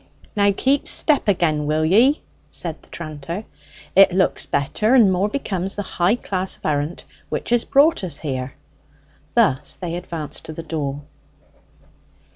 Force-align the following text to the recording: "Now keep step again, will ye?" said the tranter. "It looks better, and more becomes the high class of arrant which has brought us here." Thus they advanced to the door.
"Now 0.35 0.51
keep 0.51 0.87
step 0.87 1.27
again, 1.27 1.67
will 1.67 1.85
ye?" 1.85 2.23
said 2.49 2.81
the 2.81 2.89
tranter. 2.89 3.45
"It 3.95 4.11
looks 4.11 4.47
better, 4.47 4.95
and 4.95 5.13
more 5.13 5.29
becomes 5.29 5.75
the 5.75 5.83
high 5.83 6.15
class 6.15 6.57
of 6.57 6.65
arrant 6.65 7.05
which 7.29 7.51
has 7.51 7.65
brought 7.65 8.03
us 8.03 8.17
here." 8.17 8.55
Thus 9.35 9.75
they 9.75 9.95
advanced 9.95 10.45
to 10.45 10.53
the 10.53 10.63
door. 10.63 11.03